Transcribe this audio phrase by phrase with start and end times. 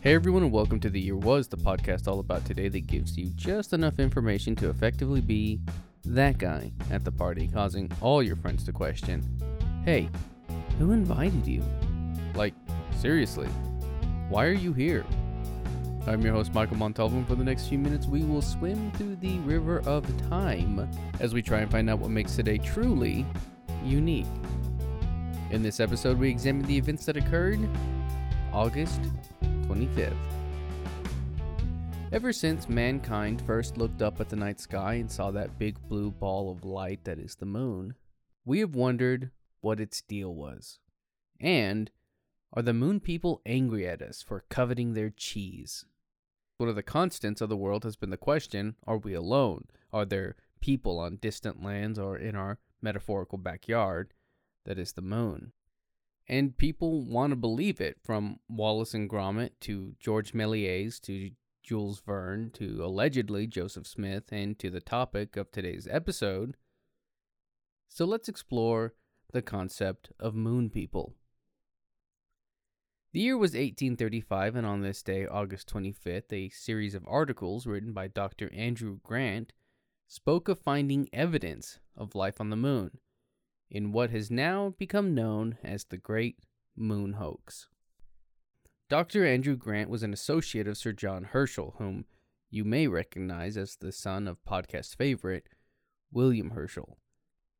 [0.00, 3.18] Hey everyone, and welcome to The Year Was, the podcast all about today that gives
[3.18, 5.60] you just enough information to effectively be
[6.04, 9.24] that guy at the party, causing all your friends to question
[9.84, 10.08] Hey,
[10.78, 11.64] who invited you?
[12.36, 12.54] Like,
[12.96, 13.48] seriously,
[14.28, 15.04] why are you here?
[16.06, 19.40] I'm your host, Michael Montalvo, for the next few minutes, we will swim through the
[19.40, 20.88] river of time
[21.18, 23.26] as we try and find out what makes today truly
[23.82, 24.26] unique.
[25.50, 27.58] In this episode, we examine the events that occurred
[28.52, 29.00] August
[29.68, 30.16] 25th.
[32.10, 36.10] Ever since mankind first looked up at the night sky and saw that big blue
[36.10, 37.94] ball of light that is the moon,
[38.46, 40.78] we have wondered what its deal was.
[41.38, 41.90] And
[42.54, 45.84] are the moon people angry at us for coveting their cheese?
[46.56, 49.66] One of the constants of the world has been the question are we alone?
[49.92, 54.14] Are there people on distant lands or in our metaphorical backyard
[54.64, 55.52] that is the moon?
[56.28, 61.30] And people want to believe it, from Wallace and Gromit to George Méliès to
[61.62, 66.56] Jules Verne to allegedly Joseph Smith and to the topic of today's episode.
[67.88, 68.94] So let's explore
[69.32, 71.14] the concept of moon people.
[73.12, 77.94] The year was 1835, and on this day, August 25th, a series of articles written
[77.94, 78.52] by Dr.
[78.52, 79.54] Andrew Grant
[80.06, 82.98] spoke of finding evidence of life on the moon
[83.70, 86.38] in what has now become known as the Great
[86.76, 87.68] Moon Hoax.
[88.88, 89.26] Dr.
[89.26, 92.06] Andrew Grant was an associate of Sir John Herschel, whom
[92.50, 95.48] you may recognize as the son of podcast favorite
[96.10, 96.98] William Herschel,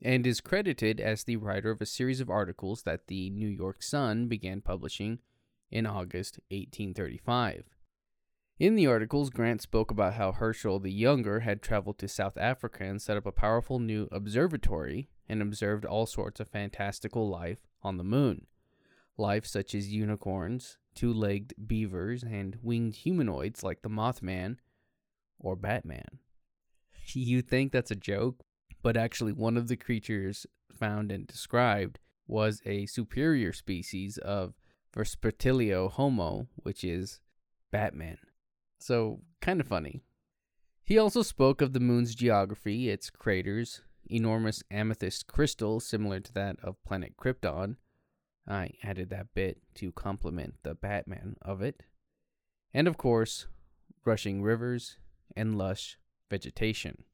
[0.00, 3.82] and is credited as the writer of a series of articles that the New York
[3.82, 5.18] Sun began publishing
[5.70, 7.64] in August 1835.
[8.58, 12.84] In the articles, Grant spoke about how Herschel the Younger had traveled to South Africa
[12.84, 17.96] and set up a powerful new observatory and observed all sorts of fantastical life on
[17.96, 18.46] the moon.
[19.16, 24.56] Life such as unicorns, two legged beavers, and winged humanoids like the Mothman
[25.38, 26.18] or Batman.
[27.12, 28.44] You think that's a joke,
[28.82, 31.98] but actually, one of the creatures found and described
[32.28, 34.54] was a superior species of
[34.96, 37.20] Vespertilio homo, which is
[37.72, 38.18] Batman.
[38.78, 40.02] So, kind of funny.
[40.84, 46.56] He also spoke of the moon's geography, its craters, enormous amethyst crystal similar to that
[46.62, 47.76] of planet Krypton.
[48.46, 51.82] I added that bit to complement the Batman of it.
[52.74, 53.46] And of course,
[54.04, 54.96] rushing rivers
[55.36, 55.98] and lush
[56.30, 57.04] vegetation.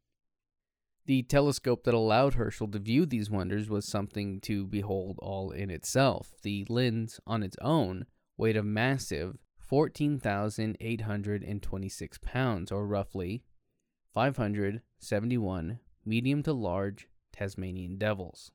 [1.07, 5.71] The telescope that allowed Herschel to view these wonders was something to behold all in
[5.71, 6.33] itself.
[6.43, 13.45] The lens on its own weighed a massive 14,826 pounds, or roughly
[14.13, 18.51] 571 medium to large Tasmanian devils.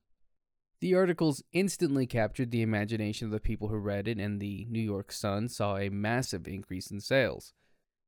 [0.80, 4.80] The articles instantly captured the imagination of the people who read it, and the New
[4.80, 7.52] York Sun saw a massive increase in sales.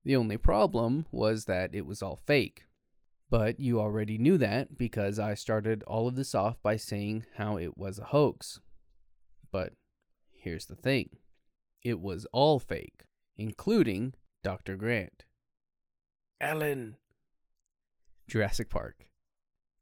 [0.04, 2.64] The only problem was that it was all fake.
[3.30, 7.56] But you already knew that because I started all of this off by saying how
[7.56, 8.60] it was a hoax.
[9.50, 9.72] But
[10.32, 11.10] here's the thing
[11.82, 13.04] it was all fake,
[13.36, 14.76] including Dr.
[14.76, 15.24] Grant.
[16.40, 16.96] Alan.
[18.26, 19.06] Jurassic Park.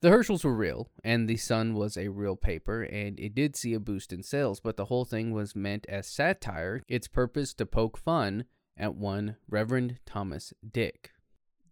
[0.03, 3.73] The Herschels were real, and the Sun was a real paper, and it did see
[3.73, 7.67] a boost in sales, but the whole thing was meant as satire, its purpose to
[7.67, 8.47] poke fun
[8.77, 11.13] at one Reverend Thomas Dick.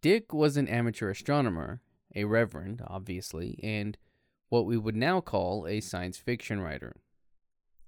[0.00, 1.82] Dick was an amateur astronomer,
[2.14, 3.98] a reverend, obviously, and
[4.48, 6.94] what we would now call a science fiction writer.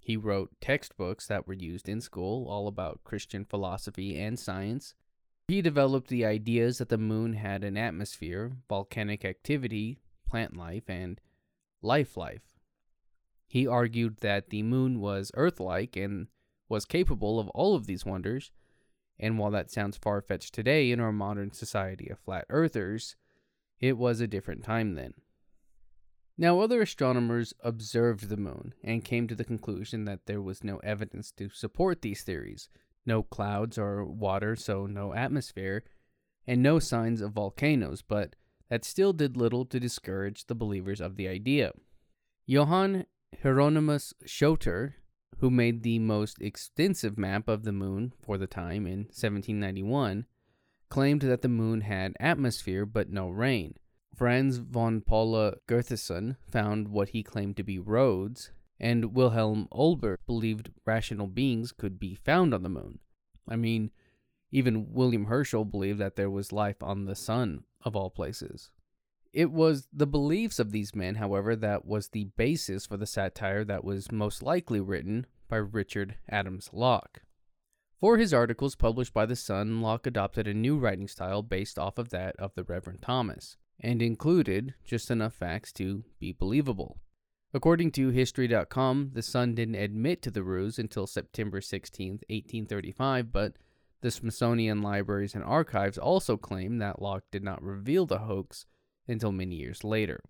[0.01, 4.95] He wrote textbooks that were used in school, all about Christian philosophy and science.
[5.47, 10.01] He developed the ideas that the moon had an atmosphere, volcanic activity,
[10.33, 11.21] plant life, and
[11.83, 12.55] life life.
[13.47, 16.29] He argued that the moon was Earth like and
[16.71, 18.51] was capable of all of these wonders,
[19.19, 23.15] and while that sounds far fetched today in our modern society of flat earthers,
[23.79, 25.13] it was a different time then.
[26.39, 30.79] Now, other astronomers observed the moon and came to the conclusion that there was no
[30.79, 32.71] evidence to support these theories
[33.05, 35.85] no clouds or water, so no atmosphere,
[36.47, 38.35] and no signs of volcanoes, but
[38.73, 41.73] that still did little to discourage the believers of the idea.
[42.47, 43.05] Johann
[43.43, 44.95] Hieronymus Schröter,
[45.41, 50.25] who made the most extensive map of the moon for the time in 1791,
[50.89, 53.75] claimed that the moon had atmosphere but no rain.
[54.17, 60.71] Franz von Paula Gruithuisen found what he claimed to be roads, and Wilhelm Olbers believed
[60.87, 63.01] rational beings could be found on the moon.
[63.47, 63.91] I mean,
[64.53, 68.71] even William Herschel believed that there was life on the sun of all places.
[69.33, 73.65] It was the beliefs of these men, however, that was the basis for the satire
[73.65, 77.23] that was most likely written by Richard Adams Locke.
[77.99, 81.99] For his articles published by The Sun, Locke adopted a new writing style based off
[81.99, 86.99] of that of the Reverend Thomas, and included just enough facts to be believable.
[87.55, 93.55] According to History.com, the Sun didn't admit to the ruse until September 16, 1835, but
[94.03, 98.67] the Smithsonian Libraries and Archives also claim that Locke did not reveal the hoax
[99.09, 100.21] until many years later.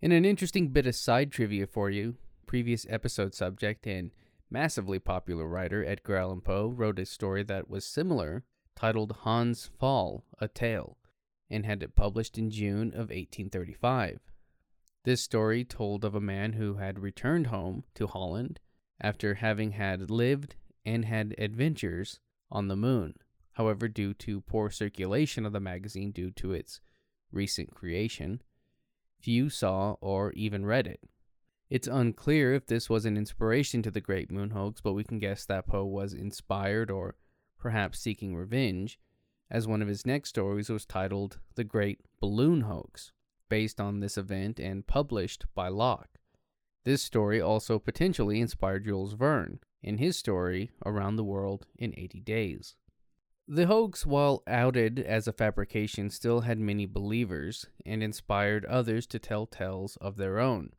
[0.00, 4.12] In an interesting bit of side trivia for you, previous episode subject and
[4.48, 8.44] massively popular writer Edgar Allan Poe wrote a story that was similar,
[8.76, 10.96] titled Hans Pfaall, A Tale,
[11.50, 14.20] and had it published in June of 1835.
[15.04, 18.60] This story told of a man who had returned home to Holland
[19.00, 22.20] after having had lived and had adventures
[22.50, 23.14] on the moon.
[23.52, 26.80] However, due to poor circulation of the magazine due to its
[27.32, 28.42] recent creation,
[29.18, 31.00] few saw or even read it.
[31.68, 35.18] It's unclear if this was an inspiration to the Great Moon hoax, but we can
[35.18, 37.16] guess that Poe was inspired or
[37.58, 39.00] perhaps seeking revenge,
[39.50, 43.12] as one of his next stories was titled The Great Balloon Hoax,
[43.48, 46.20] based on this event and published by Locke.
[46.84, 52.20] This story also potentially inspired Jules Verne in his story Around the World in 80
[52.20, 52.76] Days.
[53.48, 59.20] The hoax, while outed as a fabrication, still had many believers and inspired others to
[59.20, 60.70] tell tales of their own.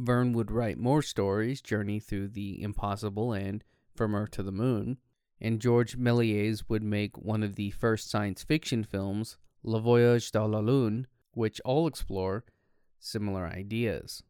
[0.00, 3.62] Verne would write more stories, Journey Through the Impossible and
[3.94, 4.98] From Earth to the Moon,
[5.40, 10.50] and George Méliès would make one of the first science fiction films, Le Voyage dans
[10.50, 12.44] la Lune, which all explore
[12.98, 14.24] similar ideas.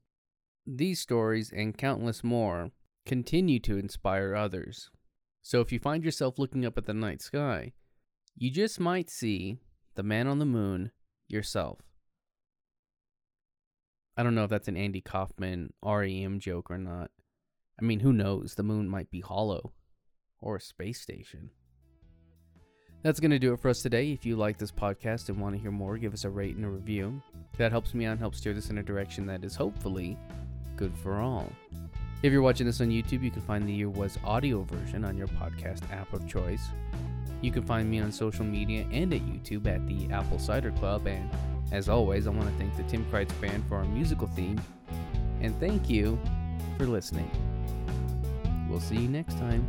[0.66, 2.72] These stories and countless more
[3.06, 4.90] continue to inspire others.
[5.42, 7.72] So if you find yourself looking up at the night sky,
[8.36, 9.58] you just might see
[9.94, 10.90] the man on the moon
[11.28, 11.80] yourself.
[14.16, 17.10] I don't know if that's an Andy Kaufman REM joke or not.
[17.80, 18.54] I mean, who knows?
[18.54, 19.72] The moon might be hollow
[20.40, 21.50] or a space station.
[23.02, 24.12] That's going to do it for us today.
[24.12, 26.64] If you like this podcast and want to hear more, give us a rate and
[26.64, 27.20] a review.
[27.58, 30.16] That helps me out and helps steer this in a direction that is hopefully
[30.76, 31.52] good for all.
[32.22, 35.16] If you're watching this on YouTube, you can find the Year Was audio version on
[35.16, 36.68] your podcast app of choice.
[37.42, 41.06] You can find me on social media and at YouTube at the Apple Cider Club.
[41.06, 41.28] And
[41.72, 44.58] as always, I want to thank the Tim Kreitz Band for our musical theme.
[45.42, 46.18] And thank you
[46.78, 47.30] for listening.
[48.70, 49.66] We'll see you next time.